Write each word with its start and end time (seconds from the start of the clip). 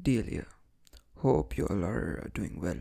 Delia. 0.00 0.46
Hope 1.18 1.56
you 1.56 1.66
all 1.66 1.84
are 1.84 2.30
doing 2.34 2.60
well. 2.60 2.80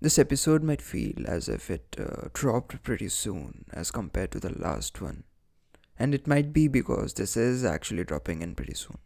This 0.00 0.18
episode 0.18 0.62
might 0.62 0.82
feel 0.82 1.26
as 1.26 1.48
if 1.48 1.70
it 1.70 1.96
uh, 1.98 2.28
dropped 2.34 2.82
pretty 2.82 3.08
soon 3.08 3.64
as 3.72 3.90
compared 3.90 4.32
to 4.32 4.40
the 4.40 4.58
last 4.58 5.00
one. 5.00 5.24
And 5.98 6.14
it 6.14 6.26
might 6.26 6.52
be 6.52 6.68
because 6.68 7.14
this 7.14 7.36
is 7.36 7.64
actually 7.64 8.04
dropping 8.04 8.42
in 8.42 8.54
pretty 8.54 8.74
soon. 8.74 8.98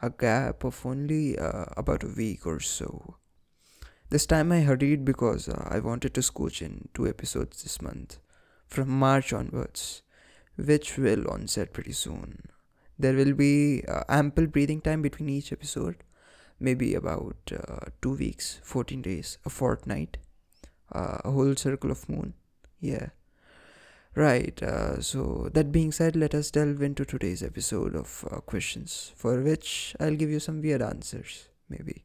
A 0.00 0.10
gap 0.10 0.64
of 0.64 0.84
only 0.86 1.38
uh, 1.38 1.66
about 1.76 2.02
a 2.02 2.14
week 2.16 2.46
or 2.46 2.60
so. 2.60 3.16
This 4.08 4.26
time 4.26 4.52
I 4.52 4.60
hurried 4.60 5.04
because 5.04 5.48
uh, 5.48 5.68
I 5.70 5.78
wanted 5.78 6.14
to 6.14 6.20
scooch 6.20 6.60
in 6.60 6.88
two 6.94 7.06
episodes 7.06 7.62
this 7.62 7.80
month, 7.80 8.18
from 8.66 8.88
March 8.88 9.32
onwards, 9.32 10.02
which 10.56 10.98
will 10.98 11.30
onset 11.30 11.72
pretty 11.72 11.92
soon. 11.92 12.51
There 13.02 13.14
will 13.14 13.32
be 13.34 13.82
uh, 13.88 14.04
ample 14.08 14.46
breathing 14.46 14.80
time 14.80 15.02
between 15.02 15.28
each 15.28 15.52
episode, 15.52 16.04
maybe 16.60 16.94
about 16.94 17.36
uh, 17.52 17.86
two 18.00 18.14
weeks, 18.14 18.60
14 18.62 19.02
days, 19.02 19.38
a 19.44 19.50
fortnight, 19.50 20.18
uh, 20.92 21.18
a 21.24 21.32
whole 21.32 21.56
circle 21.56 21.90
of 21.90 22.08
moon. 22.08 22.34
Yeah. 22.80 23.08
Right, 24.14 24.62
uh, 24.62 25.00
so 25.00 25.50
that 25.52 25.72
being 25.72 25.90
said, 25.90 26.14
let 26.14 26.32
us 26.32 26.52
delve 26.52 26.80
into 26.80 27.04
today's 27.04 27.42
episode 27.42 27.96
of 27.96 28.24
uh, 28.30 28.36
questions, 28.36 29.10
for 29.16 29.40
which 29.40 29.96
I'll 29.98 30.14
give 30.14 30.30
you 30.30 30.38
some 30.38 30.62
weird 30.62 30.80
answers, 30.80 31.48
maybe. 31.68 32.04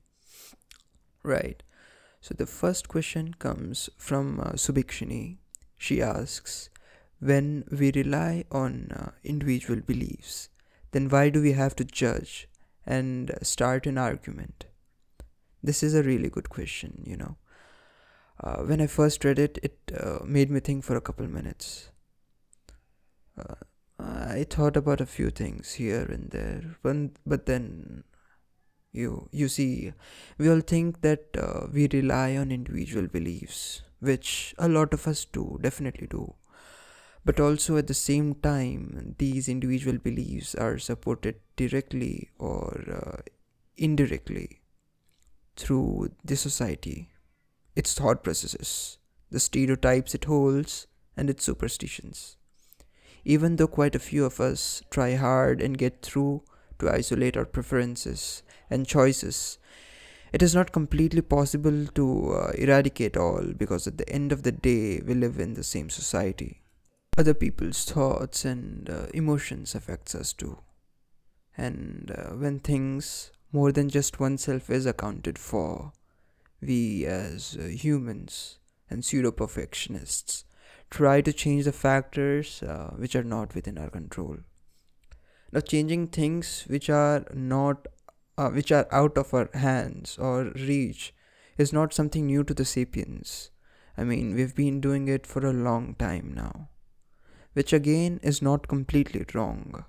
Right, 1.22 1.61
so 2.22 2.34
the 2.34 2.48
first 2.48 2.88
question 2.88 3.36
comes 3.36 3.92
from 3.98 4.39
uh, 4.39 4.54
Subikshini. 4.54 5.38
She 5.78 6.02
asks, 6.02 6.72
When 7.20 7.66
we 7.70 7.92
rely 7.94 8.45
on 8.52 8.92
uh, 8.95 9.11
individual 9.23 9.82
beliefs, 9.82 10.50
then 10.92 11.10
why 11.10 11.30
do 11.30 11.42
we 11.42 11.54
have 11.54 11.76
to 11.76 11.84
judge 11.84 12.48
and 12.86 13.32
start 13.42 13.86
an 13.86 13.98
argument? 13.98 14.66
This 15.64 15.84
is 15.84 15.94
a 15.94 16.04
really 16.04 16.30
good 16.30 16.50
question, 16.50 17.04
you 17.06 17.18
know. 17.18 17.38
Uh, 18.44 18.64
when 18.64 18.80
I 18.80 18.88
first 18.88 19.26
read 19.26 19.40
it, 19.40 19.58
it 19.64 19.80
uh, 20.00 20.20
made 20.24 20.52
me 20.52 20.60
think 20.60 20.84
for 20.84 20.96
a 20.96 21.02
couple 21.02 21.28
minutes. 21.28 21.90
Uh, 23.38 23.56
I 24.00 24.46
thought 24.48 24.78
about 24.78 25.02
a 25.02 25.08
few 25.08 25.32
things 25.32 25.74
here 25.74 26.04
and 26.04 26.30
there, 26.30 26.78
but, 26.84 26.96
but 27.26 27.48
then 27.48 28.04
you 28.92 29.28
you 29.32 29.48
see, 29.48 29.94
we 30.38 30.50
all 30.50 30.62
think 30.62 31.02
that 31.02 31.26
uh, 31.38 31.68
we 31.72 31.88
rely 31.92 32.36
on 32.38 32.52
individual 32.52 33.08
beliefs, 33.08 33.82
which 34.00 34.56
a 34.58 34.68
lot 34.68 34.94
of 34.94 35.08
us 35.08 35.26
do, 35.26 35.60
definitely 35.62 36.08
do 36.08 36.36
but 37.28 37.42
also 37.42 37.75
at 37.75 37.88
the 37.88 38.02
same 38.02 38.36
time 38.36 39.16
these 39.17 39.50
individual 39.50 39.97
beliefs 39.97 40.56
are 40.56 40.78
supported 40.78 41.36
directly 41.58 42.30
or 42.39 42.83
uh, 43.00 43.17
indirectly 43.75 44.61
through 45.58 46.09
the 46.23 46.38
society 46.38 47.09
its 47.75 47.94
thought 47.94 48.23
processes 48.23 48.98
the 49.30 49.39
stereotypes 49.39 50.16
it 50.16 50.23
holds 50.23 50.88
and 51.17 51.30
its 51.30 51.44
superstitions. 51.44 52.38
Even 53.25 53.58
though 53.58 53.67
quite 53.67 53.95
a 53.95 54.08
few 54.08 54.23
of 54.23 54.39
us 54.39 54.81
try 54.89 55.16
hard 55.16 55.61
and 55.61 55.78
get 55.78 56.02
through 56.02 56.44
to 56.80 56.89
isolate 56.89 57.36
our 57.36 57.45
preferences 57.45 58.43
and 58.70 58.87
choices 58.87 59.58
it 60.32 60.42
is 60.42 60.55
not 60.55 60.71
completely 60.71 61.21
possible 61.21 61.87
to 61.87 62.05
uh, 62.33 62.52
eradicate 62.52 63.17
all 63.17 63.52
because 63.58 63.86
at 63.86 63.98
the 63.98 64.08
end 64.10 64.32
of 64.32 64.43
the 64.43 64.52
day 64.52 65.02
we 65.05 65.14
live 65.14 65.39
in 65.39 65.55
the 65.55 65.64
same 65.64 65.89
society 65.89 66.61
other 67.17 67.33
people's 67.33 67.83
thoughts 67.83 68.45
and 68.45 68.89
uh, 68.89 69.08
emotions 69.14 69.73
affects 69.73 70.14
us 70.14 70.33
too. 70.33 70.60
And 71.58 72.14
uh, 72.16 72.36
when 72.36 72.60
things 72.60 73.32
more 73.52 73.72
than 73.72 73.89
just 73.89 74.20
oneself 74.20 74.70
is 74.70 74.86
accounted 74.86 75.39
for 75.39 75.94
we 76.61 77.05
as 77.05 77.58
uh, 77.60 77.64
humans 77.64 78.60
and 78.89 79.04
pseudo 79.04 79.32
perfectionists 79.32 80.45
try 80.89 81.22
to 81.22 81.33
change 81.33 81.66
the 81.66 81.72
factors 81.72 82.61
uh, 82.64 82.94
which 82.98 83.16
are 83.16 83.23
not 83.23 83.55
within 83.55 83.78
our 83.78 83.89
control. 83.89 84.38
Now 85.52 85.61
changing 85.61 86.08
things 86.08 86.66
which 86.67 86.89
are 86.89 87.26
not 87.34 87.88
uh, 88.38 88.49
which 88.49 88.72
are 88.72 88.88
out 88.92 89.17
of 89.17 89.34
our 89.34 89.49
hands 89.55 90.17
or 90.20 90.52
reach 90.55 91.14
is 91.58 91.73
not 91.73 91.94
something 91.94 92.28
new 92.28 92.44
to 92.44 92.54
the 92.54 92.66
sapiens. 92.66 93.49
I 93.98 94.04
mean 94.04 94.36
we've 94.36 94.55
been 94.55 94.80
doing 94.80 95.08
it 95.08 95.26
for 95.26 95.45
a 95.45 95.54
long 95.54 95.95
time 95.95 96.34
now 96.36 96.70
which 97.58 97.73
again 97.73 98.20
is 98.22 98.40
not 98.40 98.68
completely 98.68 99.26
wrong. 99.34 99.84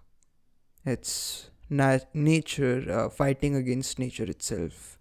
It's 0.86 1.50
nat- 1.68 2.14
nature 2.14 2.78
uh, 2.90 3.08
fighting 3.10 3.54
against 3.54 3.98
nature 3.98 4.24
itself. 4.24 4.98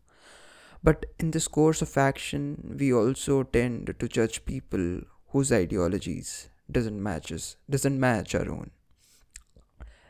But 0.83 1.05
in 1.17 1.31
this 1.31 1.47
course 1.47 1.81
of 1.81 1.97
action, 1.97 2.75
we 2.77 2.93
also 2.93 3.43
tend 3.43 3.95
to 3.97 4.07
judge 4.09 4.43
people 4.43 4.99
whose 5.29 5.51
ideologies 5.51 6.49
doesn't 6.69 7.01
matches 7.01 7.55
doesn't 7.69 8.01
match 8.01 8.35
our 8.35 8.49
own. 8.51 8.71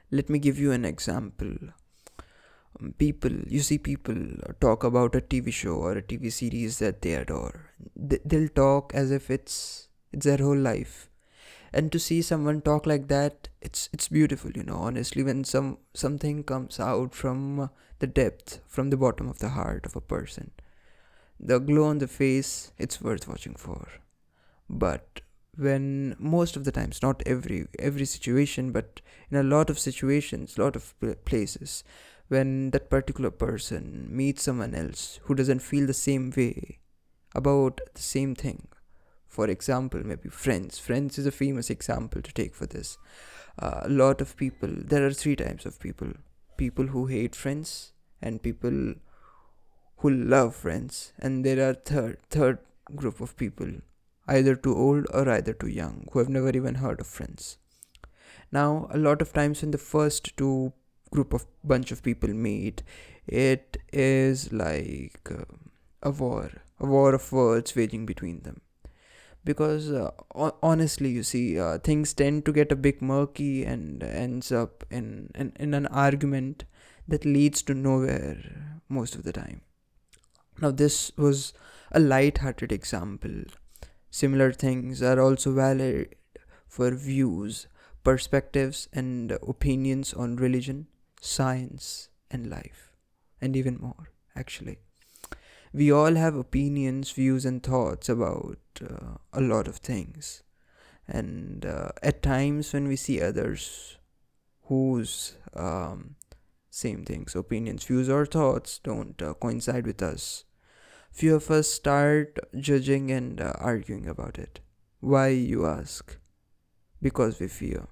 Let 0.10 0.28
me 0.28 0.40
give 0.40 0.58
you 0.58 0.72
an 0.72 0.84
example. 0.84 1.54
Um, 2.80 2.96
people, 2.98 3.36
you 3.48 3.60
see 3.60 3.78
people 3.78 4.16
talk 4.60 4.84
about 4.84 5.14
a 5.14 5.22
TV 5.22 5.54
show 5.54 5.76
or 5.76 5.92
a 5.92 6.02
TV 6.02 6.32
series 6.32 6.80
that 6.80 7.04
they 7.04 7.14
adore. 7.14 7.70
They'll 7.96 8.50
talk 8.50 8.96
as 8.96 9.12
if 9.12 9.30
it's 9.30 9.90
it's 10.12 10.26
their 10.26 10.38
whole 10.38 10.58
life 10.58 11.07
and 11.78 11.92
to 11.92 12.00
see 12.00 12.22
someone 12.22 12.60
talk 12.68 12.88
like 12.92 13.08
that 13.08 13.50
it's 13.62 13.88
it's 13.94 14.08
beautiful 14.20 14.52
you 14.60 14.64
know 14.64 14.78
honestly 14.88 15.24
when 15.28 15.44
some 15.44 15.78
something 15.94 16.44
comes 16.52 16.80
out 16.80 17.14
from 17.14 17.70
the 18.00 18.08
depth 18.08 18.60
from 18.68 18.90
the 18.90 18.98
bottom 18.98 19.28
of 19.28 19.40
the 19.40 19.50
heart 19.50 19.86
of 19.86 19.96
a 19.96 20.02
person. 20.02 20.52
The 21.40 21.60
glow 21.60 21.86
on 21.86 22.00
the 22.00 22.08
face 22.08 22.72
it's 22.78 23.02
worth 23.02 23.28
watching 23.28 23.56
for. 23.56 23.88
But 24.70 25.22
when 25.56 26.16
most 26.20 26.56
of 26.56 26.66
the 26.66 26.72
times 26.72 27.02
not 27.02 27.24
every 27.26 27.68
every 27.80 28.06
situation 28.06 28.72
but 28.72 29.02
in 29.32 29.38
a 29.38 29.44
lot 29.44 29.70
of 29.72 29.80
situations 29.80 30.58
lot 30.58 30.76
of 30.76 30.94
places 31.26 31.84
when 32.28 32.72
that 32.72 32.90
particular 32.92 33.32
person 33.32 34.08
meets 34.12 34.44
someone 34.44 34.76
else 34.76 35.20
who 35.24 35.34
doesn't 35.34 35.68
feel 35.70 35.88
the 35.88 35.94
same 35.94 36.32
way 36.38 36.78
about 37.34 37.82
the 37.96 38.02
same 38.02 38.36
thing 38.36 38.68
for 39.28 39.48
example 39.50 40.02
maybe 40.04 40.30
friends. 40.30 40.80
Friends 40.80 41.18
is 41.18 41.26
a 41.26 41.32
famous 41.32 41.70
example 41.70 42.22
to 42.22 42.34
take 42.34 42.56
for 42.56 42.66
this. 42.66 42.98
Uh, 43.60 43.82
a 43.84 43.90
lot 43.90 44.22
of 44.22 44.38
people 44.38 44.70
there 44.72 45.06
are 45.06 45.14
three 45.14 45.36
types 45.36 45.66
of 45.66 45.80
people. 45.80 46.10
People 46.58 46.88
who 46.88 47.06
hate 47.08 47.36
friends 47.36 47.94
and 48.22 48.42
people 48.42 48.96
who 49.98 50.10
love 50.10 50.56
friends. 50.56 51.14
And 51.20 51.46
there 51.46 51.70
are 51.70 51.74
third 51.74 52.18
third 52.30 52.60
group 52.96 53.20
of 53.20 53.36
people 53.38 53.68
either 54.28 54.56
too 54.56 54.76
old 54.76 55.08
or 55.14 55.30
either 55.30 55.54
too 55.54 55.68
young 55.68 56.08
who 56.12 56.20
have 56.20 56.30
never 56.30 56.50
even 56.50 56.76
heard 56.76 57.00
of 57.00 57.08
friends. 57.08 57.58
Now 58.52 58.88
a 58.92 58.98
lot 58.98 59.22
of 59.22 59.34
times 59.34 59.62
when 59.62 59.72
the 59.72 59.78
first 59.78 60.36
two 60.38 60.74
group 61.12 61.34
of 61.34 61.46
bunch 61.64 61.92
of 61.92 62.04
people 62.04 62.30
meet 62.30 62.84
it 63.28 63.78
is 63.92 64.52
like 64.52 65.20
uh, 65.32 65.44
a 66.02 66.12
war. 66.12 66.52
A 66.80 66.86
war 66.86 67.16
of 67.16 67.32
words 67.32 67.76
waging 67.76 68.06
between 68.06 68.42
them 68.42 68.62
because 69.48 69.90
uh, 69.90 70.12
honestly 70.62 71.10
you 71.10 71.24
see 71.24 71.58
uh, 71.58 71.78
things 71.78 72.14
tend 72.14 72.46
to 72.46 72.52
get 72.52 72.72
a 72.72 72.76
bit 72.88 73.02
murky 73.02 73.64
and 73.64 74.04
ends 74.04 74.52
up 74.52 74.84
in, 74.90 75.32
in 75.36 75.54
in 75.66 75.74
an 75.74 75.88
argument 75.88 76.66
that 77.08 77.24
leads 77.38 77.62
to 77.68 77.74
nowhere 77.74 78.38
most 78.90 79.16
of 79.16 79.24
the 79.24 79.32
time. 79.32 79.62
Now 80.62 80.72
this 80.72 81.12
was 81.18 81.54
a 81.92 82.00
light-hearted 82.00 82.74
example. 82.74 83.38
Similar 84.10 84.52
things 84.52 85.02
are 85.02 85.20
also 85.22 85.54
valid 85.54 86.16
for 86.68 86.92
views 86.92 87.68
perspectives 88.04 88.90
and 88.92 89.32
opinions 89.56 90.14
on 90.14 90.36
religion 90.48 90.88
science 91.22 92.10
and 92.32 92.50
life 92.50 92.92
and 93.42 93.56
even 93.62 93.80
more 93.88 94.12
actually 94.36 94.78
we 95.78 95.92
all 95.92 96.16
have 96.16 96.36
opinions, 96.36 97.12
views, 97.12 97.46
and 97.46 97.62
thoughts 97.62 98.10
about 98.10 98.58
uh, 98.82 99.18
a 99.32 99.42
lot 99.42 99.68
of 99.68 99.76
things. 99.78 100.42
And 101.08 101.66
uh, 101.66 101.90
at 102.02 102.24
times, 102.24 102.74
when 102.74 102.88
we 102.88 102.96
see 102.96 103.22
others 103.22 103.98
whose 104.64 105.38
um, 105.56 106.16
same 106.72 107.06
things, 107.06 107.36
opinions, 107.36 107.84
views, 107.84 108.10
or 108.10 108.26
thoughts 108.26 108.80
don't 108.80 109.22
uh, 109.22 109.36
coincide 109.36 109.86
with 109.86 110.02
us, 110.02 110.46
few 111.12 111.36
of 111.36 111.52
us 111.52 111.70
start 111.70 112.40
judging 112.60 113.12
and 113.12 113.40
uh, 113.40 113.54
arguing 113.60 114.08
about 114.08 114.40
it. 114.40 114.60
Why, 115.00 115.28
you 115.28 115.68
ask? 115.68 116.18
Because 117.04 117.40
we 117.40 117.48
fear. 117.48 117.88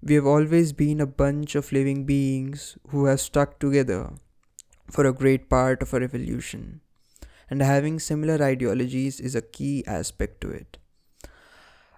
We 0.00 0.14
have 0.14 0.26
always 0.26 0.72
been 0.72 1.00
a 1.00 1.06
bunch 1.06 1.56
of 1.56 1.72
living 1.72 2.04
beings 2.04 2.78
who 2.90 3.06
have 3.06 3.20
stuck 3.20 3.58
together 3.58 4.12
for 4.94 5.06
a 5.06 5.12
great 5.12 5.50
part 5.50 5.82
of 5.82 5.92
our 5.92 6.02
evolution, 6.02 6.80
and 7.50 7.60
having 7.60 7.98
similar 7.98 8.40
ideologies 8.40 9.18
is 9.18 9.34
a 9.34 9.42
key 9.42 9.84
aspect 9.88 10.40
to 10.40 10.50
it. 10.50 10.78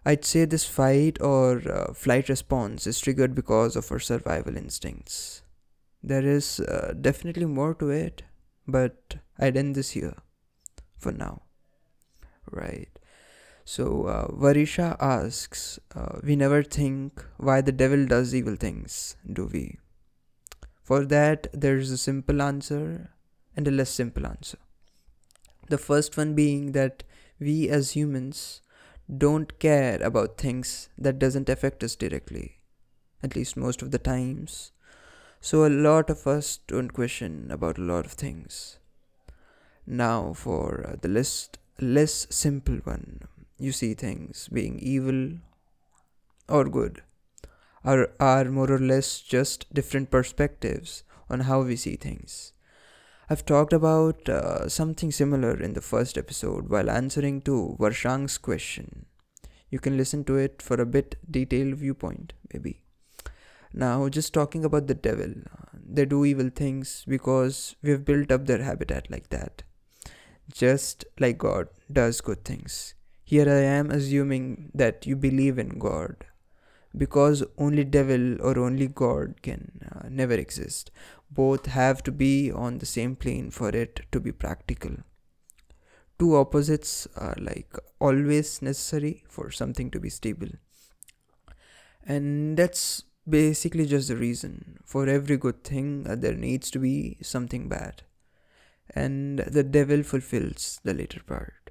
I'd 0.07 0.25
say 0.25 0.47
this 0.47 0.65
fight 0.65 1.21
or 1.21 1.61
uh, 1.69 1.93
flight 1.93 2.31
response 2.31 2.87
is 2.87 2.99
triggered 2.99 3.35
because 3.35 3.77
of 3.77 3.93
our 3.93 3.99
survival 3.99 4.57
instincts. 4.57 5.43
There 6.03 6.25
is 6.25 6.61
uh, 6.61 6.95
definitely 6.99 7.45
more 7.45 7.75
to 7.75 7.91
it, 7.91 8.23
but 8.67 9.17
I'd 9.39 9.59
end 9.59 9.75
this 9.75 9.91
here 9.91 10.15
for 10.97 11.13
now. 11.13 11.43
Right. 12.51 12.99
So, 13.65 14.05
uh, 14.05 14.29
Varisha 14.29 14.97
asks, 15.01 15.79
uh, 15.95 16.21
We 16.23 16.37
never 16.37 16.63
think 16.63 17.23
why 17.37 17.61
the 17.61 17.73
devil 17.73 18.07
does 18.07 18.35
evil 18.35 18.57
things, 18.57 19.17
do 19.31 19.51
we? 19.53 19.79
For 20.87 21.05
that, 21.07 21.49
there's 21.53 21.91
a 21.91 21.99
simple 21.99 22.41
answer 22.41 23.11
and 23.57 23.67
a 23.67 23.73
less 23.73 23.91
simple 23.91 24.25
answer. 24.25 24.59
The 25.69 25.79
first 25.79 26.17
one 26.17 26.37
being 26.37 26.71
that 26.73 27.03
we 27.41 27.69
as 27.69 27.97
humans 27.97 28.61
don't 29.25 29.59
care 29.59 30.01
about 30.01 30.39
things 30.39 30.89
that 30.97 31.19
doesn't 31.19 31.49
affect 31.49 31.83
us 31.83 31.97
directly, 31.97 32.59
at 33.21 33.35
least 33.35 33.57
most 33.57 33.83
of 33.83 33.91
the 33.91 33.99
times. 33.99 34.71
So 35.41 35.67
a 35.67 35.77
lot 35.89 36.09
of 36.09 36.25
us 36.25 36.61
don't 36.69 36.93
question 36.93 37.51
about 37.51 37.79
a 37.79 37.89
lot 37.93 38.07
of 38.07 38.13
things. 38.13 38.79
Now 39.89 40.35
for 40.35 40.87
uh, 40.87 40.97
the 41.03 41.09
list 41.09 41.59
less 41.81 42.29
simple 42.31 42.77
one, 42.85 43.23
you 43.59 43.73
see 43.73 43.95
things 43.95 44.49
being 44.53 44.79
evil 44.79 45.39
or 46.49 46.69
good 46.69 47.03
are, 47.87 48.11
are 48.19 48.47
more 48.47 48.71
or 48.71 48.81
less 48.81 49.21
just 49.21 49.73
different 49.73 50.11
perspectives 50.11 51.05
on 51.31 51.41
how 51.41 51.63
we 51.63 51.77
see 51.77 51.95
things. 51.95 52.53
I've 53.31 53.47
talked 53.47 53.73
about 53.73 54.29
uh, 54.29 54.69
something 54.69 55.13
similar 55.13 55.61
in 55.61 55.73
the 55.73 55.81
first 55.81 56.19
episode 56.19 56.69
while 56.69 56.91
answering 56.91 57.43
to 57.43 57.77
Varshang's 57.81 58.39
question. 58.39 59.07
You 59.71 59.79
can 59.79 59.97
listen 59.97 60.25
to 60.25 60.37
it 60.37 60.63
for 60.63 60.81
a 60.81 60.87
bit 60.87 61.17
detailed 61.31 61.75
viewpoint, 61.75 62.33
maybe. 62.53 62.83
Now, 63.73 64.09
just 64.09 64.33
talking 64.33 64.65
about 64.65 64.87
the 64.87 64.95
devil, 64.95 65.35
they 65.75 66.05
do 66.05 66.25
evil 66.25 66.51
things 66.55 67.05
because 67.07 67.77
we've 67.83 68.05
built 68.05 68.31
up 68.33 68.47
their 68.47 68.63
habitat 68.63 69.11
like 69.11 69.31
that. 69.31 69.63
Just 70.53 71.05
like 71.19 71.39
God 71.39 71.69
does 71.93 72.21
good 72.21 72.45
things. 72.45 72.95
Here 73.25 73.49
I 73.49 73.63
am 73.63 73.91
assuming 73.91 74.71
that 74.73 75.05
you 75.05 75.17
believe 75.17 75.59
in 75.59 75.81
God 75.81 76.25
because 76.97 77.43
only 77.59 77.85
devil 77.85 78.41
or 78.41 78.59
only 78.59 78.89
god 78.89 79.43
can 79.43 79.81
uh, 79.93 80.09
never 80.09 80.35
exist. 80.35 80.91
Both 81.31 81.67
have 81.67 82.03
to 82.05 82.13
be 82.13 82.51
on 82.51 82.79
the 82.79 82.87
same 82.87 83.17
plane 83.17 83.51
for 83.51 83.69
it 83.71 84.01
to 84.13 84.21
be 84.21 84.33
practical. 84.33 84.97
Two 86.19 86.37
opposites 86.37 87.07
are 87.17 87.37
like 87.39 87.77
always 87.99 88.63
necessary 88.63 89.25
for 89.29 89.51
something 89.51 89.91
to 89.91 90.01
be 90.01 90.09
stable. 90.09 90.49
And 92.07 92.57
that's 92.57 93.03
basically 93.29 93.87
just 93.87 94.09
the 94.09 94.17
reason. 94.17 94.79
For 94.85 95.09
every 95.09 95.37
good 95.37 95.65
thing 95.65 96.07
uh, 96.09 96.15
there 96.15 96.35
needs 96.35 96.71
to 96.71 96.79
be 96.79 97.19
something 97.21 97.69
bad. 97.69 98.03
And 98.95 99.41
the 99.41 99.65
devil 99.65 100.03
fulfills 100.03 100.81
the 100.85 100.95
later 100.95 101.21
part. 101.27 101.71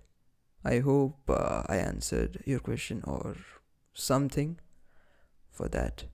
I 0.64 0.80
hope 0.80 1.30
uh, 1.30 1.64
i 1.68 1.78
answered 1.78 2.44
your 2.46 2.60
question 2.60 3.04
or 3.06 3.38
something 3.94 4.60
for 5.56 5.68
that. 5.70 6.06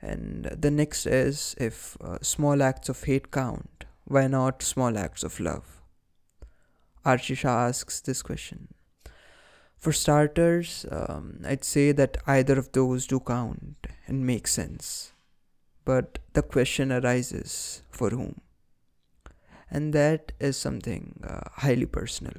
And 0.00 0.44
the 0.44 0.70
next 0.70 1.06
is 1.06 1.56
if 1.58 1.96
uh, 2.00 2.18
small 2.22 2.62
acts 2.62 2.88
of 2.88 3.02
hate 3.02 3.30
count, 3.30 3.84
why 4.04 4.26
not 4.26 4.62
small 4.62 4.96
acts 4.96 5.22
of 5.24 5.40
love? 5.40 5.82
Archisha 7.04 7.48
asks 7.68 8.00
this 8.00 8.22
question. 8.22 8.68
For 9.78 9.92
starters, 9.92 10.86
um, 10.90 11.40
I'd 11.46 11.64
say 11.64 11.92
that 11.92 12.18
either 12.26 12.58
of 12.58 12.72
those 12.72 13.06
do 13.06 13.20
count 13.20 13.86
and 14.06 14.26
make 14.26 14.46
sense. 14.46 15.12
But 15.84 16.18
the 16.32 16.42
question 16.42 16.92
arises 16.92 17.82
for 17.90 18.10
whom? 18.10 18.40
And 19.70 19.92
that 19.92 20.32
is 20.40 20.56
something 20.56 21.20
uh, 21.26 21.48
highly 21.52 21.86
personal. 21.86 22.34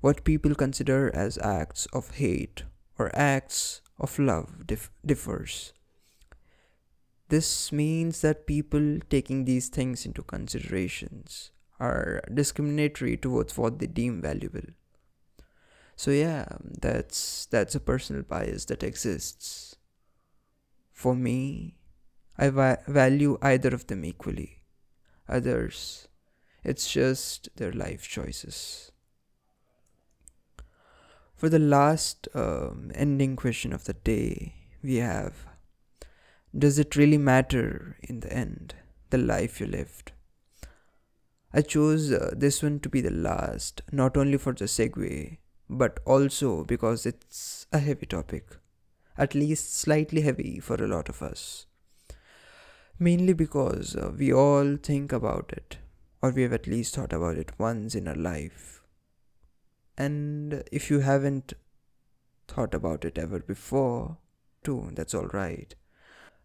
What 0.00 0.24
people 0.24 0.54
consider 0.54 1.10
as 1.14 1.38
acts 1.38 1.86
of 1.92 2.16
hate 2.16 2.64
or 2.98 3.10
acts 3.14 3.80
of 3.98 4.18
love 4.18 4.66
dif- 4.66 4.90
differs. 5.04 5.72
This 7.28 7.72
means 7.72 8.20
that 8.20 8.46
people 8.46 8.98
taking 9.08 9.44
these 9.44 9.68
things 9.68 10.04
into 10.04 10.22
considerations 10.22 11.50
are 11.80 12.22
discriminatory 12.32 13.16
towards 13.16 13.56
what 13.56 13.78
they 13.78 13.86
deem 13.86 14.20
valuable. 14.20 14.68
So 15.96 16.10
yeah, 16.10 16.46
that's 16.80 17.46
that's 17.46 17.74
a 17.74 17.80
personal 17.80 18.22
bias 18.22 18.64
that 18.66 18.82
exists. 18.82 19.76
For 20.92 21.14
me, 21.14 21.78
I 22.36 22.50
va- 22.50 22.82
value 22.86 23.38
either 23.42 23.74
of 23.74 23.86
them 23.86 24.04
equally. 24.04 24.62
Others, 25.28 26.08
it's 26.62 26.90
just 26.90 27.48
their 27.56 27.72
life 27.72 28.08
choices. 28.08 28.92
For 31.34 31.48
the 31.48 31.58
last 31.58 32.28
um, 32.34 32.92
ending 32.94 33.34
question 33.34 33.72
of 33.72 33.84
the 33.84 33.94
day, 33.94 34.54
we 34.82 34.96
have 34.96 35.46
Does 36.56 36.78
it 36.78 36.94
really 36.94 37.18
matter 37.18 37.96
in 38.02 38.20
the 38.20 38.32
end, 38.32 38.76
the 39.10 39.18
life 39.18 39.60
you 39.60 39.66
lived? 39.66 40.12
I 41.52 41.62
chose 41.62 42.12
uh, 42.12 42.34
this 42.36 42.62
one 42.62 42.78
to 42.80 42.88
be 42.88 43.00
the 43.00 43.10
last, 43.10 43.82
not 43.90 44.16
only 44.16 44.38
for 44.38 44.52
the 44.52 44.66
segue, 44.66 45.38
but 45.68 45.98
also 46.04 46.64
because 46.64 47.04
it's 47.04 47.66
a 47.72 47.80
heavy 47.80 48.06
topic, 48.06 48.56
at 49.18 49.34
least 49.34 49.76
slightly 49.76 50.20
heavy 50.20 50.60
for 50.60 50.76
a 50.76 50.88
lot 50.88 51.08
of 51.08 51.20
us. 51.20 51.66
Mainly 52.98 53.32
because 53.32 53.96
uh, 53.96 54.12
we 54.16 54.32
all 54.32 54.76
think 54.76 55.12
about 55.12 55.52
it, 55.52 55.78
or 56.22 56.30
we 56.30 56.42
have 56.42 56.52
at 56.52 56.68
least 56.68 56.94
thought 56.94 57.12
about 57.12 57.38
it 57.38 57.52
once 57.58 57.96
in 57.96 58.06
our 58.06 58.14
life 58.14 58.83
and 59.96 60.64
if 60.72 60.90
you 60.90 61.00
haven't 61.00 61.54
thought 62.48 62.74
about 62.74 63.04
it 63.04 63.18
ever 63.18 63.40
before, 63.40 64.18
too, 64.62 64.90
that's 64.92 65.14
all 65.14 65.28
right. 65.28 65.74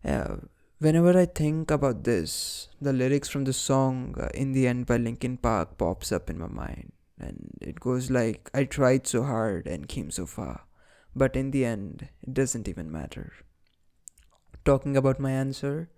Yeah, 0.04 0.36
whenever 0.80 1.18
I 1.18 1.26
think 1.26 1.72
about 1.72 2.04
this, 2.04 2.70
the 2.82 2.94
lyrics 2.94 3.30
from 3.30 3.46
the 3.46 3.54
song 3.54 4.16
uh, 4.20 4.30
In 4.34 4.54
the 4.54 4.68
End 4.68 4.86
by 4.86 4.98
Linkin 4.98 5.38
Park 5.38 5.78
pops 5.78 6.12
up 6.12 6.30
in 6.30 6.38
my 6.38 6.48
mind. 6.48 6.92
And 7.20 7.52
it 7.60 7.80
goes 7.80 8.10
like, 8.10 8.50
I 8.54 8.64
tried 8.64 9.06
so 9.06 9.24
hard 9.24 9.68
and 9.68 9.90
came 9.90 10.10
so 10.10 10.26
far. 10.26 10.62
But 11.16 11.36
in 11.36 11.52
the 11.52 11.66
end, 11.66 12.08
it 12.22 12.34
doesn't 12.34 12.68
even 12.68 12.92
matter. 12.92 13.34
Talking 14.64 14.96
about 14.96 15.20
my 15.20 15.32
answer, 15.32 15.90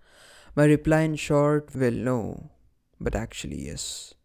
my 0.56 0.66
reply 0.66 1.02
in 1.02 1.16
short, 1.16 1.76
well, 1.76 1.92
no, 1.92 2.50
but 3.00 3.16
actually, 3.16 3.66
yes. 3.66 4.16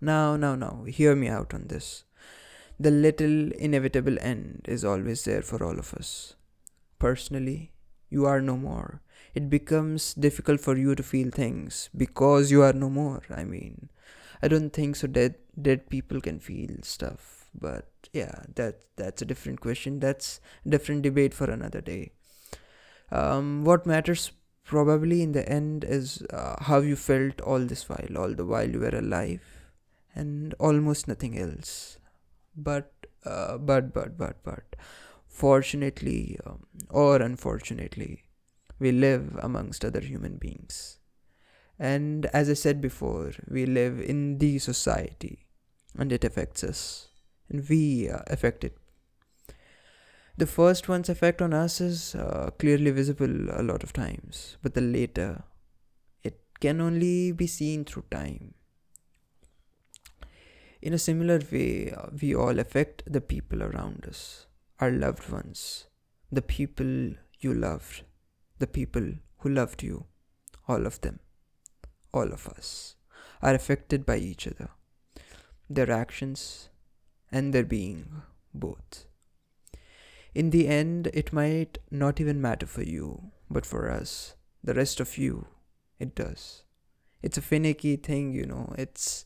Now, 0.00 0.36
now, 0.36 0.54
now, 0.54 0.84
hear 0.84 1.14
me 1.14 1.28
out 1.28 1.52
on 1.52 1.66
this 1.66 2.04
the 2.78 2.90
little 2.90 3.52
inevitable 3.52 4.18
end 4.20 4.64
is 4.68 4.84
always 4.84 5.24
there 5.24 5.42
for 5.42 5.62
all 5.62 5.78
of 5.78 5.94
us. 5.94 6.34
Personally, 6.98 7.72
you 8.10 8.26
are 8.26 8.40
no 8.40 8.56
more. 8.56 9.00
It 9.34 9.48
becomes 9.48 10.14
difficult 10.14 10.60
for 10.60 10.76
you 10.76 10.94
to 10.94 11.02
feel 11.02 11.30
things 11.30 11.88
because 11.96 12.50
you 12.50 12.62
are 12.62 12.72
no 12.72 12.90
more. 12.90 13.22
I 13.34 13.44
mean, 13.44 13.88
I 14.42 14.48
don't 14.48 14.70
think 14.70 14.96
so 14.96 15.06
dead 15.06 15.36
dead 15.60 15.88
people 15.88 16.20
can 16.20 16.38
feel 16.38 16.76
stuff, 16.82 17.48
but 17.54 17.86
yeah, 18.12 18.42
that 18.56 18.80
that's 18.96 19.22
a 19.22 19.24
different 19.24 19.60
question. 19.60 20.00
That's 20.00 20.40
a 20.66 20.68
different 20.68 21.02
debate 21.02 21.32
for 21.32 21.50
another 21.50 21.80
day. 21.80 22.12
Um, 23.10 23.64
what 23.64 23.86
matters 23.86 24.32
probably 24.64 25.22
in 25.22 25.32
the 25.32 25.48
end 25.48 25.84
is 25.84 26.22
uh, 26.30 26.56
how 26.60 26.80
you 26.80 26.96
felt 26.96 27.40
all 27.40 27.60
this 27.60 27.88
while, 27.88 28.16
all 28.16 28.34
the 28.34 28.44
while 28.44 28.68
you 28.68 28.80
were 28.80 28.96
alive, 28.96 29.42
and 30.14 30.54
almost 30.58 31.08
nothing 31.08 31.38
else 31.38 31.98
but 32.56 32.92
uh, 33.24 33.58
but 33.58 33.92
but 33.92 34.18
but 34.18 34.42
but 34.42 34.76
fortunately 35.26 36.38
um, 36.46 36.66
or 36.90 37.16
unfortunately 37.16 38.24
we 38.78 38.92
live 38.92 39.38
amongst 39.40 39.84
other 39.84 40.00
human 40.00 40.36
beings. 40.36 40.98
And 41.78 42.26
as 42.26 42.48
i 42.50 42.52
said 42.52 42.80
before 42.80 43.32
we 43.48 43.66
live 43.66 44.00
in 44.00 44.38
the 44.38 44.58
society 44.58 45.46
and 45.98 46.12
it 46.12 46.24
affects 46.24 46.62
us 46.62 47.08
and 47.48 47.68
we 47.68 48.08
uh, 48.08 48.20
affect 48.28 48.62
it 48.64 48.76
the 50.36 50.46
first 50.46 50.88
one's 50.88 51.08
effect 51.08 51.42
on 51.42 51.52
us 51.52 51.80
is 51.80 52.14
uh, 52.14 52.50
clearly 52.58 52.90
visible 52.90 53.50
a 53.50 53.62
lot 53.62 53.82
of 53.82 53.92
times 53.92 54.56
but 54.62 54.74
the 54.74 54.80
later 54.80 55.42
it 56.22 56.40
can 56.60 56.80
only 56.80 57.32
be 57.32 57.46
seen 57.46 57.84
through 57.84 58.04
time 58.10 58.54
in 60.82 60.92
a 60.92 60.98
similar 60.98 61.40
way, 61.50 61.94
we 62.20 62.34
all 62.34 62.58
affect 62.58 63.02
the 63.06 63.20
people 63.20 63.62
around 63.62 64.04
us, 64.08 64.46
our 64.80 64.90
loved 64.90 65.30
ones, 65.30 65.86
the 66.30 66.42
people 66.42 67.14
you 67.40 67.54
loved, 67.54 68.02
the 68.58 68.66
people 68.66 69.14
who 69.38 69.48
loved 69.48 69.82
you, 69.82 70.06
all 70.68 70.86
of 70.86 71.00
them, 71.00 71.20
all 72.12 72.32
of 72.32 72.48
us, 72.48 72.96
are 73.40 73.54
affected 73.54 74.04
by 74.04 74.16
each 74.16 74.46
other, 74.46 74.70
their 75.70 75.90
actions 75.90 76.68
and 77.30 77.52
their 77.52 77.64
being, 77.64 78.22
both. 78.52 79.06
In 80.34 80.50
the 80.50 80.68
end, 80.68 81.08
it 81.14 81.32
might 81.32 81.78
not 81.90 82.20
even 82.20 82.40
matter 82.40 82.66
for 82.66 82.82
you, 82.82 83.30
but 83.50 83.66
for 83.66 83.90
us, 83.90 84.34
the 84.64 84.74
rest 84.74 85.00
of 85.00 85.16
you, 85.18 85.46
it 85.98 86.14
does. 86.14 86.64
it's 87.22 87.38
a 87.38 87.42
finicky 87.42 87.96
thing 87.96 88.32
you 88.32 88.44
know 88.44 88.74
it's 88.76 89.24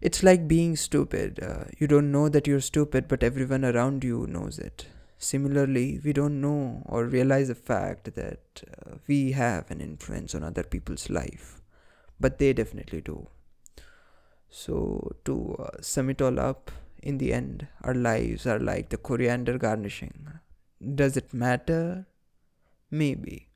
it's 0.00 0.22
like 0.22 0.48
being 0.48 0.76
stupid. 0.76 1.40
Uh, 1.42 1.64
you 1.78 1.86
don't 1.86 2.12
know 2.12 2.28
that 2.28 2.46
you're 2.46 2.60
stupid 2.60 3.08
but 3.08 3.22
everyone 3.22 3.64
around 3.64 4.04
you 4.04 4.26
knows 4.26 4.58
it. 4.58 4.86
Similarly 5.18 6.00
we 6.04 6.12
don't 6.12 6.40
know 6.40 6.82
or 6.86 7.04
realize 7.06 7.48
the 7.48 7.54
fact 7.54 8.14
that 8.14 8.62
uh, 8.66 8.96
we 9.06 9.32
have 9.32 9.70
an 9.70 9.80
influence 9.80 10.34
on 10.34 10.42
other 10.42 10.62
people's 10.62 11.08
life. 11.08 11.60
But 12.20 12.38
they 12.38 12.52
definitely 12.52 13.00
do. 13.00 13.28
So 14.50 15.12
to 15.24 15.56
uh, 15.58 15.82
sum 15.82 16.10
it 16.10 16.22
all 16.22 16.38
up 16.38 16.70
in 17.02 17.18
the 17.18 17.32
end 17.32 17.66
our 17.82 17.94
lives 17.94 18.46
are 18.46 18.58
like 18.58 18.88
the 18.88 18.96
coriander 18.96 19.58
garnishing. 19.58 20.28
Does 20.94 21.16
it 21.16 21.32
matter? 21.32 22.06
Maybe. 22.90 23.48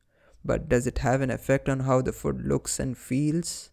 But 0.45 0.69
does 0.69 0.87
it 0.87 0.99
have 0.99 1.21
an 1.21 1.31
effect 1.31 1.69
on 1.69 1.81
how 1.81 2.01
the 2.03 2.13
food 2.13 2.43
looks 2.43 2.81
and 2.81 2.97
feels? 2.97 3.71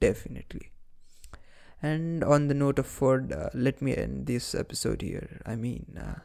Definitely. 0.00 0.71
And 1.82 2.22
on 2.22 2.48
the 2.48 2.54
note 2.54 2.78
of 2.78 2.86
food, 2.86 3.32
uh, 3.32 3.50
let 3.54 3.82
me 3.82 3.96
end 3.96 4.26
this 4.26 4.54
episode 4.54 5.02
here. 5.02 5.40
I 5.44 5.56
mean, 5.56 5.98
uh, 5.98 6.20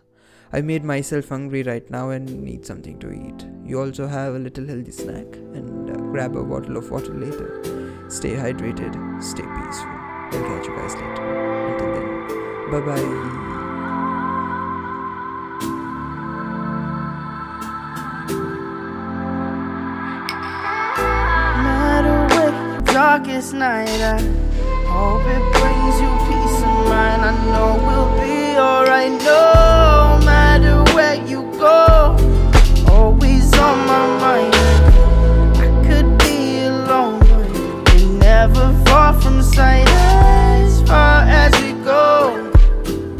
I 0.53 0.61
made 0.61 0.83
myself 0.83 1.29
hungry 1.29 1.63
right 1.63 1.89
now 1.89 2.11
and 2.11 2.43
need 2.43 2.65
something 2.65 2.99
to 2.99 3.11
eat. 3.11 3.45
You 3.65 3.79
also 3.79 4.07
have 4.07 4.35
a 4.35 4.39
little 4.39 4.67
healthy 4.67 4.91
snack 4.91 5.25
and 5.53 5.89
uh, 5.89 5.95
grab 6.11 6.35
a 6.35 6.43
bottle 6.43 6.77
of 6.77 6.89
water 6.91 7.13
later. 7.13 7.61
Stay 8.09 8.35
hydrated, 8.35 8.93
stay 9.21 9.43
peaceful. 9.43 9.89
I'll 9.89 10.43
catch 10.43 10.67
you 10.67 10.75
guys 10.75 10.93
later. 10.93 11.23
Until 11.71 11.93
then, 11.95 12.71
bye 12.71 12.81
bye. 12.81 13.57
darkest 22.93 23.53
night. 23.53 23.87
I 23.87 24.46
Hope 24.97 25.27
it 25.27 25.43
brings 25.53 25.95
you 26.01 26.11
peace 26.27 26.57
of 26.69 26.75
mind. 26.89 27.21
I 27.29 27.33
know 27.51 27.69
we'll 27.85 28.11
be 28.19 28.57
alright 28.57 29.11
no 29.11 30.19
matter 30.25 30.75
where 30.95 31.23
you 31.27 31.43
go. 31.59 32.17
Always 32.89 33.53
on 33.59 33.77
my 33.85 34.05
mind. 34.23 34.56